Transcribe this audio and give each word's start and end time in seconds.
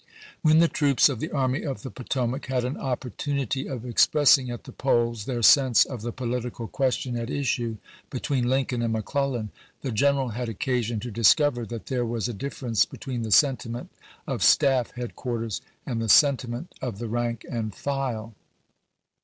When 0.41 0.57
the 0.57 0.67
troops 0.67 1.09
of 1.09 1.19
the 1.19 1.29
Army 1.29 1.61
of 1.61 1.83
the 1.83 1.91
Potomac 1.91 2.47
had 2.47 2.65
an 2.65 2.75
opportunity 2.75 3.67
of 3.69 3.85
ex 3.85 4.07
pressing 4.07 4.49
at 4.51 4.63
the 4.63 4.71
polls 4.71 5.25
their 5.25 5.43
sense 5.43 5.85
of 5.85 6.01
the 6.01 6.11
political 6.11 6.67
question 6.67 7.15
at 7.15 7.29
issue 7.29 7.77
between 8.09 8.49
Lincoln 8.49 8.81
and 8.81 8.93
McClellan, 8.93 9.51
the 9.83 9.91
general 9.91 10.29
had 10.29 10.49
occasion 10.49 10.99
to 11.01 11.11
discover 11.11 11.67
that 11.67 11.85
there 11.85 12.03
was 12.03 12.27
a 12.27 12.33
difference 12.33 12.83
between 12.83 13.21
the 13.21 13.29
sentiment 13.29 13.91
of 14.25 14.41
staff 14.41 14.89
head 14.93 15.15
quarters 15.15 15.61
and 15.85 16.01
the 16.01 16.09
sentiment 16.09 16.73
of 16.81 16.97
the 16.97 17.07
rank 17.07 17.45
and 17.47 17.75
file. 17.75 18.33